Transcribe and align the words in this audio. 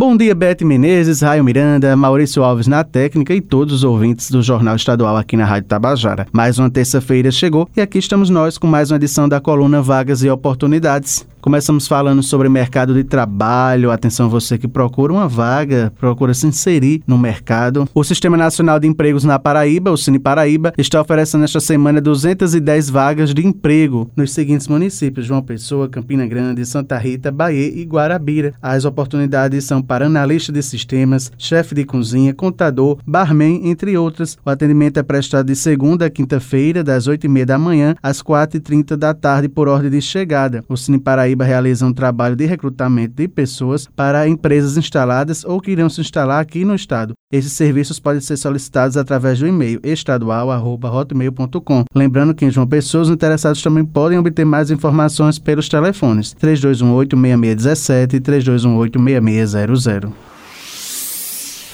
Bom 0.00 0.16
dia, 0.16 0.34
Bete 0.34 0.64
Menezes, 0.64 1.20
Raio 1.20 1.44
Miranda, 1.44 1.94
Maurício 1.94 2.42
Alves 2.42 2.66
na 2.66 2.82
técnica 2.82 3.34
e 3.34 3.40
todos 3.42 3.74
os 3.74 3.84
ouvintes 3.84 4.30
do 4.30 4.42
Jornal 4.42 4.74
Estadual 4.74 5.14
aqui 5.14 5.36
na 5.36 5.44
Rádio 5.44 5.68
Tabajara. 5.68 6.26
Mais 6.32 6.58
uma 6.58 6.70
terça-feira 6.70 7.30
chegou 7.30 7.68
e 7.76 7.82
aqui 7.82 7.98
estamos 7.98 8.30
nós 8.30 8.56
com 8.56 8.66
mais 8.66 8.90
uma 8.90 8.96
edição 8.96 9.28
da 9.28 9.42
coluna 9.42 9.82
Vagas 9.82 10.22
e 10.22 10.30
Oportunidades. 10.30 11.26
Começamos 11.40 11.88
falando 11.88 12.22
sobre 12.22 12.50
mercado 12.50 12.92
de 12.92 13.02
trabalho. 13.02 13.90
Atenção 13.90 14.28
você 14.28 14.58
que 14.58 14.68
procura 14.68 15.10
uma 15.10 15.26
vaga, 15.26 15.90
procura 15.98 16.34
se 16.34 16.46
inserir 16.46 17.02
no 17.06 17.16
mercado. 17.16 17.88
O 17.94 18.04
Sistema 18.04 18.36
Nacional 18.36 18.78
de 18.78 18.86
Empregos 18.86 19.24
na 19.24 19.38
Paraíba, 19.38 19.90
o 19.90 19.96
Cine 19.96 20.18
Paraíba, 20.18 20.74
está 20.76 21.00
oferecendo 21.00 21.44
esta 21.44 21.58
semana 21.58 21.98
210 21.98 22.90
vagas 22.90 23.32
de 23.32 23.46
emprego 23.46 24.10
nos 24.14 24.34
seguintes 24.34 24.68
municípios: 24.68 25.24
João 25.24 25.40
Pessoa, 25.40 25.88
Campina 25.88 26.26
Grande, 26.26 26.66
Santa 26.66 26.98
Rita, 26.98 27.32
Bahia 27.32 27.68
e 27.68 27.84
Guarabira. 27.84 28.52
As 28.60 28.84
oportunidades 28.84 29.64
são 29.64 29.80
para 29.90 30.06
analista 30.06 30.52
de 30.52 30.62
sistemas, 30.62 31.32
chefe 31.36 31.74
de 31.74 31.84
cozinha, 31.84 32.32
contador, 32.32 32.98
barman, 33.04 33.68
entre 33.68 33.98
outras. 33.98 34.38
O 34.46 34.48
atendimento 34.48 35.00
é 35.00 35.02
prestado 35.02 35.46
de 35.46 35.56
segunda 35.56 36.06
a 36.06 36.10
quinta-feira, 36.10 36.84
das 36.84 37.08
8h30 37.08 37.44
da 37.44 37.58
manhã 37.58 37.96
às 38.00 38.22
4h30 38.22 38.94
da 38.94 39.12
tarde, 39.12 39.48
por 39.48 39.66
ordem 39.66 39.90
de 39.90 40.00
chegada. 40.00 40.62
O 40.68 40.76
Cine 40.76 41.00
Paraíba 41.00 41.42
realiza 41.42 41.84
um 41.84 41.92
trabalho 41.92 42.36
de 42.36 42.46
recrutamento 42.46 43.16
de 43.16 43.26
pessoas 43.26 43.88
para 43.96 44.28
empresas 44.28 44.76
instaladas 44.76 45.44
ou 45.44 45.60
que 45.60 45.72
irão 45.72 45.90
se 45.90 46.00
instalar 46.00 46.40
aqui 46.40 46.64
no 46.64 46.76
estado. 46.76 47.14
Esses 47.32 47.52
serviços 47.52 48.00
podem 48.00 48.20
ser 48.20 48.36
solicitados 48.36 48.96
através 48.96 49.38
do 49.38 49.46
e-mail 49.46 49.78
estadual@hotmail.com. 49.84 51.84
Lembrando 51.94 52.34
que 52.34 52.44
em 52.44 52.50
João 52.50 52.66
Pessoa 52.66 53.02
os 53.02 53.10
interessados 53.10 53.62
também 53.62 53.84
podem 53.84 54.18
obter 54.18 54.44
mais 54.44 54.68
informações 54.68 55.38
pelos 55.38 55.68
telefones 55.68 56.32
3218 56.32 57.16
6617 57.16 58.16
e 58.16 58.20
3218 58.20 58.98
6600. 59.76 60.29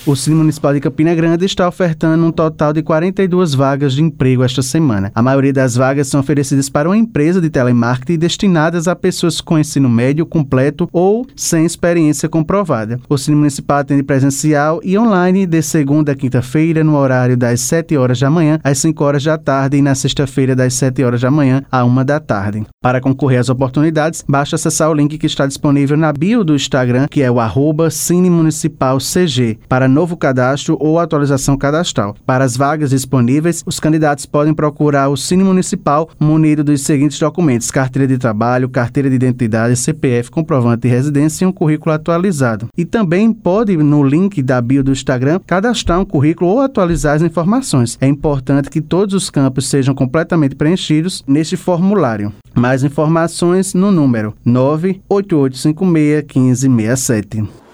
O 0.06 0.16
Cine 0.16 0.36
Municipal 0.36 0.72
de 0.72 0.80
Campina 0.80 1.14
Grande 1.14 1.44
está 1.44 1.68
ofertando 1.68 2.24
um 2.24 2.32
total 2.32 2.72
de 2.72 2.82
42 2.82 3.52
vagas 3.52 3.92
de 3.92 4.02
emprego 4.02 4.42
esta 4.42 4.62
semana. 4.62 5.12
A 5.14 5.20
maioria 5.20 5.52
das 5.52 5.76
vagas 5.76 6.08
são 6.08 6.20
oferecidas 6.20 6.70
para 6.70 6.88
uma 6.88 6.96
empresa 6.96 7.38
de 7.38 7.50
telemarketing 7.50 8.18
destinadas 8.18 8.88
a 8.88 8.96
pessoas 8.96 9.42
com 9.42 9.58
ensino 9.58 9.90
médio 9.90 10.24
completo 10.24 10.88
ou 10.90 11.26
sem 11.36 11.66
experiência 11.66 12.30
comprovada. 12.30 12.98
O 13.10 13.18
Cine 13.18 13.36
Municipal 13.36 13.80
atende 13.80 14.02
presencial 14.02 14.80
e 14.82 14.96
online 14.96 15.44
de 15.44 15.60
segunda 15.60 16.12
a 16.12 16.16
quinta-feira, 16.16 16.82
no 16.82 16.96
horário 16.96 17.36
das 17.36 17.60
7 17.60 17.94
horas 17.98 18.18
da 18.18 18.30
manhã 18.30 18.58
às 18.64 18.78
5 18.78 19.04
horas 19.04 19.22
da 19.22 19.36
tarde 19.36 19.76
e 19.76 19.82
na 19.82 19.94
sexta-feira 19.94 20.56
das 20.56 20.72
7 20.74 21.04
horas 21.04 21.20
da 21.20 21.30
manhã 21.30 21.62
à 21.70 21.84
1 21.84 22.04
da 22.06 22.18
tarde. 22.18 22.64
Para 22.80 23.02
concorrer 23.02 23.38
às 23.38 23.50
oportunidades, 23.50 24.24
basta 24.26 24.56
acessar 24.56 24.90
o 24.90 24.94
link 24.94 25.18
que 25.18 25.26
está 25.26 25.46
disponível 25.46 25.98
na 25.98 26.10
bio 26.10 26.42
do 26.42 26.54
Instagram, 26.54 27.06
que 27.06 27.22
é 27.22 27.30
o 27.30 27.38
arroba 27.38 27.90
Cine 27.90 28.30
Municipal 28.30 28.96
CG. 28.96 29.58
Para 29.68 29.89
novo 29.90 30.16
cadastro 30.16 30.76
ou 30.80 30.98
atualização 30.98 31.56
cadastral. 31.56 32.16
Para 32.24 32.44
as 32.44 32.56
vagas 32.56 32.90
disponíveis, 32.90 33.62
os 33.66 33.78
candidatos 33.78 34.24
podem 34.24 34.54
procurar 34.54 35.08
o 35.08 35.16
Cine 35.16 35.44
Municipal 35.44 36.08
munido 36.18 36.64
dos 36.64 36.82
seguintes 36.82 37.18
documentos: 37.18 37.70
carteira 37.70 38.06
de 38.06 38.16
trabalho, 38.16 38.68
carteira 38.68 39.10
de 39.10 39.16
identidade, 39.16 39.76
CPF, 39.76 40.30
comprovante 40.30 40.82
de 40.82 40.88
residência 40.88 41.44
e 41.44 41.46
um 41.46 41.52
currículo 41.52 41.94
atualizado. 41.94 42.68
E 42.76 42.84
também 42.84 43.32
pode, 43.32 43.76
no 43.76 44.02
link 44.02 44.42
da 44.42 44.60
bio 44.60 44.82
do 44.82 44.92
Instagram, 44.92 45.40
cadastrar 45.46 46.00
um 46.00 46.04
currículo 46.04 46.50
ou 46.50 46.60
atualizar 46.60 47.16
as 47.16 47.22
informações. 47.22 47.98
É 48.00 48.06
importante 48.06 48.70
que 48.70 48.80
todos 48.80 49.14
os 49.14 49.28
campos 49.28 49.68
sejam 49.68 49.94
completamente 49.94 50.54
preenchidos 50.54 51.24
neste 51.26 51.56
formulário. 51.56 52.32
Mais 52.54 52.84
informações 52.84 53.74
no 53.74 53.90
número 53.90 54.34
98856 54.44 56.30
1567. 56.40 57.69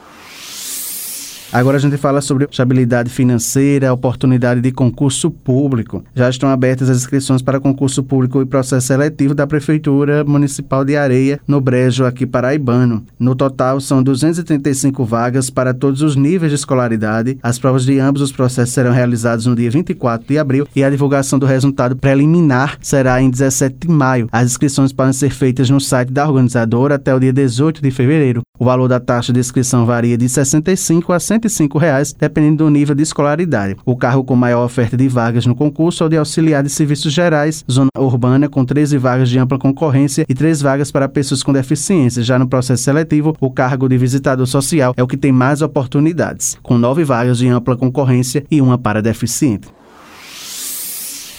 Agora 1.56 1.78
a 1.78 1.80
gente 1.80 1.96
fala 1.96 2.20
sobre 2.20 2.46
estabilidade 2.50 3.08
financeira, 3.08 3.90
oportunidade 3.90 4.60
de 4.60 4.70
concurso 4.70 5.30
público. 5.30 6.04
Já 6.14 6.28
estão 6.28 6.50
abertas 6.50 6.90
as 6.90 6.98
inscrições 6.98 7.40
para 7.40 7.58
concurso 7.58 8.02
público 8.02 8.42
e 8.42 8.44
processo 8.44 8.88
seletivo 8.88 9.34
da 9.34 9.46
Prefeitura 9.46 10.22
Municipal 10.22 10.84
de 10.84 10.98
Areia, 10.98 11.40
no 11.48 11.58
Brejo, 11.58 12.04
aqui 12.04 12.26
paraibano. 12.26 13.06
No 13.18 13.34
total, 13.34 13.80
são 13.80 14.02
235 14.02 15.02
vagas 15.06 15.48
para 15.48 15.72
todos 15.72 16.02
os 16.02 16.14
níveis 16.14 16.52
de 16.52 16.56
escolaridade. 16.56 17.38
As 17.42 17.58
provas 17.58 17.86
de 17.86 17.98
ambos 18.00 18.20
os 18.20 18.32
processos 18.32 18.74
serão 18.74 18.92
realizadas 18.92 19.46
no 19.46 19.56
dia 19.56 19.70
24 19.70 20.28
de 20.28 20.38
abril 20.38 20.68
e 20.76 20.84
a 20.84 20.90
divulgação 20.90 21.38
do 21.38 21.46
resultado 21.46 21.96
preliminar 21.96 22.76
será 22.82 23.22
em 23.22 23.30
17 23.30 23.78
de 23.78 23.88
maio. 23.88 24.28
As 24.30 24.44
inscrições 24.44 24.92
podem 24.92 25.14
ser 25.14 25.30
feitas 25.30 25.70
no 25.70 25.80
site 25.80 26.12
da 26.12 26.28
organizadora 26.28 26.96
até 26.96 27.14
o 27.14 27.18
dia 27.18 27.32
18 27.32 27.80
de 27.80 27.90
fevereiro. 27.90 28.42
O 28.58 28.64
valor 28.66 28.88
da 28.88 29.00
taxa 29.00 29.32
de 29.32 29.40
inscrição 29.40 29.86
varia 29.86 30.18
de 30.18 30.26
R$ 30.26 30.28
65 30.28 31.14
a 31.14 31.20
105 31.48 31.78
reais, 31.78 32.12
dependendo 32.12 32.64
do 32.64 32.70
nível 32.70 32.94
de 32.94 33.02
escolaridade. 33.02 33.76
O 33.84 33.96
cargo 33.96 34.24
com 34.24 34.36
maior 34.36 34.64
oferta 34.64 34.96
de 34.96 35.08
vagas 35.08 35.46
no 35.46 35.54
concurso 35.54 36.02
é 36.02 36.06
o 36.06 36.08
de 36.08 36.16
auxiliar 36.16 36.62
de 36.62 36.70
serviços 36.70 37.12
gerais, 37.12 37.64
zona 37.70 37.90
urbana, 37.98 38.48
com 38.48 38.64
13 38.64 38.98
vagas 38.98 39.28
de 39.28 39.38
ampla 39.38 39.58
concorrência 39.58 40.24
e 40.28 40.34
3 40.34 40.60
vagas 40.60 40.90
para 40.90 41.08
pessoas 41.08 41.42
com 41.42 41.52
deficiência. 41.52 42.22
Já 42.22 42.38
no 42.38 42.48
processo 42.48 42.82
seletivo, 42.82 43.36
o 43.40 43.50
cargo 43.50 43.88
de 43.88 43.96
visitador 43.96 44.46
social 44.46 44.94
é 44.96 45.02
o 45.02 45.06
que 45.06 45.16
tem 45.16 45.32
mais 45.32 45.62
oportunidades, 45.62 46.58
com 46.62 46.78
9 46.78 47.04
vagas 47.04 47.38
de 47.38 47.48
ampla 47.48 47.76
concorrência 47.76 48.44
e 48.50 48.60
uma 48.60 48.78
para 48.78 49.02
deficiente 49.02 49.75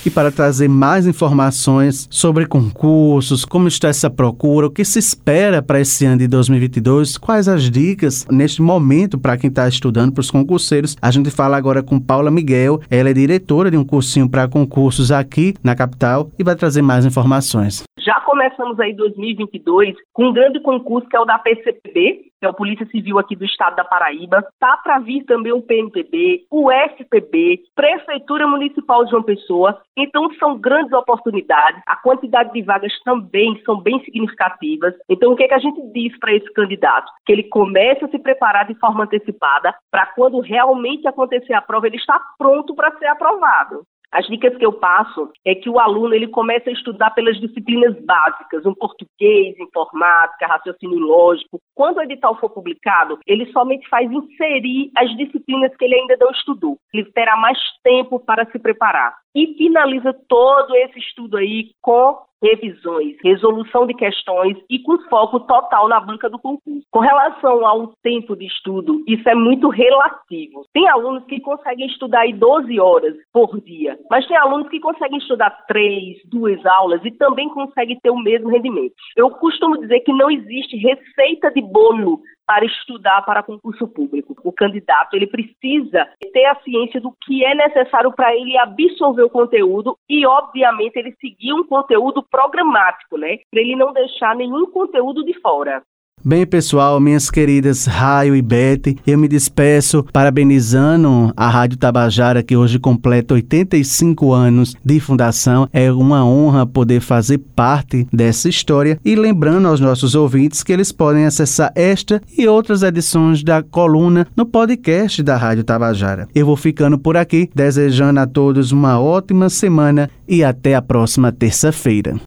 e 0.08 0.10
para 0.10 0.32
trazer 0.32 0.70
mais 0.70 1.06
informações 1.06 2.08
sobre 2.10 2.46
concursos, 2.46 3.44
como 3.44 3.68
está 3.68 3.90
essa 3.90 4.10
procura, 4.10 4.68
o 4.68 4.72
que 4.72 4.86
se 4.86 5.00
espera 5.00 5.62
para 5.62 5.82
esse 5.82 6.06
ano 6.06 6.20
de 6.20 6.30
2022, 6.30 7.18
quais 7.18 7.50
as 7.50 7.70
dicas 7.70 8.26
neste 8.32 8.62
momento 8.62 9.20
para 9.20 9.38
quem 9.38 9.50
está 9.50 9.68
estudando 9.68 10.14
para 10.14 10.22
os 10.22 10.32
concurseiros. 10.32 10.96
A 11.02 11.12
gente 11.12 11.30
fala 11.30 11.58
agora 11.58 11.84
com 11.84 12.00
Paula 12.00 12.32
Miguel, 12.32 12.80
ela 12.90 13.10
é 13.10 13.14
diretora 13.14 13.70
de 13.70 13.76
um 13.76 13.84
cursinho 13.84 14.30
para 14.30 14.48
concursos 14.48 15.12
aqui 15.12 15.56
na 15.62 15.76
capital 15.76 16.30
e 16.40 16.44
vai 16.44 16.56
trazer 16.56 16.82
mais 16.82 17.06
informações. 17.06 17.84
Já 18.00 18.22
começamos 18.22 18.80
aí 18.80 18.94
2022 18.96 19.94
com 20.14 20.30
um 20.30 20.34
grande 20.34 20.62
concurso 20.62 21.10
que 21.10 21.18
é 21.18 21.20
o 21.20 21.26
da 21.26 21.38
PCPB, 21.38 22.27
que 22.40 22.46
é 22.46 22.50
o 22.50 22.54
Polícia 22.54 22.86
Civil 22.88 23.20
aqui 23.20 23.36
do 23.36 23.46
estado 23.46 23.76
da 23.76 23.84
Paraíba. 23.84 24.46
Tá 24.60 24.78
para 24.78 25.00
vir 25.00 25.24
também 25.26 25.52
o 25.52 25.62
PMPB, 25.62 26.46
o 26.52 26.72
FPB, 26.72 27.62
Prefeitura 27.76 28.48
Municipal 28.48 29.04
de 29.04 29.12
João 29.12 29.24
Pessoa. 29.24 29.82
Então 29.98 30.32
são 30.36 30.58
grandes 30.58 30.94
oportunidades. 30.94 31.82
A 31.88 31.96
quantidade 31.96 32.52
de 32.54 32.62
vagas 32.62 32.94
também 33.04 33.62
são 33.66 33.80
bem 33.80 34.04
significativas. 34.04 34.94
Então 35.10 35.32
o 35.32 35.36
que, 35.36 35.44
é 35.44 35.48
que 35.48 35.54
a 35.54 35.60
gente 35.60 35.82
diz 35.92 36.18
para 36.20 36.34
esse 36.34 36.52
candidato? 36.54 37.12
Que 37.26 37.34
ele 37.34 37.44
comece 37.44 38.06
a 38.06 38.10
se 38.10 38.20
preparar 38.20 38.68
de 38.68 38.76
forma 38.76 39.04
antecipada 39.04 39.74
para 39.92 40.06
quando 40.08 40.40
realmente 40.40 41.08
acontecer 41.08 41.54
a 41.54 41.62
prova 41.62 41.88
ele 41.88 41.98
está 41.98 42.20
pronto 42.38 42.76
para 42.76 42.96
ser 42.98 43.08
aprovado. 43.08 43.84
As 44.12 44.26
dicas 44.28 44.56
que 44.58 44.66
eu 44.66 44.74
passo 44.74 45.32
é 45.46 45.54
que 45.54 45.70
o 45.70 45.80
aluno 45.80 46.14
ele 46.14 46.28
começa 46.28 46.70
a 46.70 46.74
estudar 46.74 47.12
pelas 47.12 47.40
disciplinas 47.40 47.94
básicas, 48.06 48.66
um 48.66 48.74
português, 48.74 49.60
informática, 49.60 50.48
raciocínio 50.48 51.00
lógico. 51.00 51.60
Quando 51.76 51.98
o 51.98 52.02
edital 52.02 52.40
for 52.40 52.50
publicado, 52.50 53.20
ele 53.28 53.46
somente 53.52 53.88
faz 53.90 54.10
inserir 54.10 54.92
as 54.96 55.16
disciplinas 55.18 55.76
que 55.76 55.86
ele 55.86 55.96
ainda 55.96 56.18
não 56.20 56.32
estudou. 56.32 56.78
Ele 56.94 57.06
terá 57.12 57.36
mais 57.36 57.58
tempo 57.84 58.20
para 58.20 58.46
se 58.52 58.58
preparar. 58.60 59.16
E 59.36 59.56
finaliza 59.56 60.14
todo 60.28 60.76
esse 60.76 61.00
estudo 61.00 61.38
aí 61.38 61.72
com 61.82 62.18
revisões, 62.42 63.16
resolução 63.24 63.88
de 63.88 63.94
questões 63.94 64.58
e 64.70 64.80
com 64.80 64.98
foco 65.10 65.40
total 65.42 65.88
na 65.88 66.00
banca 66.00 66.30
do 66.30 66.40
concurso. 66.40 66.86
Com 66.92 67.00
relação 67.00 67.66
ao 67.66 67.94
tempo 68.04 68.36
de 68.36 68.46
estudo, 68.46 69.04
isso 69.08 69.28
é 69.28 69.36
muito 69.36 69.70
relativo. 69.70 70.66
Tem 70.74 70.88
alunos 70.88 71.24
que 71.26 71.40
conseguem 71.40 71.88
estudar 71.88 72.22
aí 72.22 72.34
12 72.34 72.80
horas 72.80 73.16
por 73.34 73.60
dia, 73.62 73.98
mas 74.10 74.28
tem 74.28 74.38
alunos 74.38 74.70
que 74.70 74.80
conseguem 74.80 75.18
estudar 75.18 75.66
três, 75.68 76.18
duas 76.26 76.64
aulas 76.66 77.04
e 77.04 77.12
também 77.12 77.50
conseguem 77.50 78.00
ter 78.02 78.10
o 78.10 78.18
mesmo 78.18 78.50
rendimento. 78.50 78.94
Eu 79.16 79.30
costumo 79.32 79.78
dizer 79.80 80.00
que 80.02 80.14
não 80.14 80.30
existe 80.30 80.78
receita 80.78 81.52
de 81.52 81.62
bolo 81.62 82.22
para 82.48 82.66
estudar 82.66 83.22
para 83.24 83.44
concurso 83.44 83.86
público. 83.88 84.36
O 84.42 84.54
candidato 84.54 85.16
ele 85.16 85.28
precisa 85.28 86.08
ter 86.32 86.46
a 86.46 86.56
ciência 86.62 87.02
do 87.02 87.14
que 87.22 87.44
é 87.44 87.54
necessário 87.54 88.12
para 88.14 88.34
ele 88.34 88.58
absorver 88.58 89.24
o 89.24 89.30
conteúdo 89.30 89.98
e, 90.10 90.26
obviamente, 90.26 90.96
ele 90.96 91.14
seguir 91.20 91.54
um 91.54 91.66
conteúdo 91.66 92.24
programático, 92.24 93.18
né? 93.18 93.40
Para 93.52 93.60
ele 93.60 93.76
não 93.76 93.92
deixar 93.92 94.34
nenhum 94.34 94.66
conteúdo 94.72 95.26
de 95.26 95.34
fora. 95.42 95.84
Bem, 96.26 96.46
pessoal, 96.46 97.00
minhas 97.00 97.32
queridas 97.32 97.86
Raio 97.86 98.36
e 98.36 98.42
Bete, 98.42 98.98
eu 99.08 99.18
me 99.18 99.30
despeço 99.30 100.04
parabenizando 100.12 101.32
a 101.38 101.48
Rádio 101.48 101.78
Tabajara, 101.78 102.44
que 102.44 102.58
hoje 102.58 102.80
completa 102.80 103.36
85 103.36 104.34
anos 104.34 104.76
de 104.84 105.00
fundação. 105.00 105.70
É 105.72 105.90
uma 105.90 106.26
honra 106.26 106.66
poder 106.66 107.00
fazer 107.00 107.38
parte 107.38 108.06
dessa 108.12 108.50
história 108.50 109.00
e 109.06 109.16
lembrando 109.16 109.70
aos 109.70 109.80
nossos 109.80 110.16
ouvintes 110.16 110.64
que 110.64 110.74
eles 110.74 110.92
podem 110.92 111.26
acessar 111.26 111.72
esta 111.74 112.22
e 112.38 112.46
outras 112.46 112.84
edições 112.84 113.42
da 113.42 113.64
coluna 113.64 114.28
no 114.36 114.46
podcast 114.46 115.24
da 115.24 115.38
Rádio 115.38 115.64
Tabajara. 115.64 116.28
Eu 116.36 116.46
vou 116.46 116.58
ficando 116.58 116.98
por 116.98 117.16
aqui, 117.16 117.50
desejando 117.56 118.20
a 118.20 118.28
todos 118.28 118.74
uma 118.74 119.00
ótima 119.00 119.50
semana 119.50 120.10
e 120.28 120.44
até 120.44 120.76
a 120.76 120.82
próxima 120.82 121.32
terça-feira. 121.32 122.20